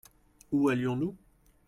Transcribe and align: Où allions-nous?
Où 0.51 0.69
allions-nous? 0.69 1.15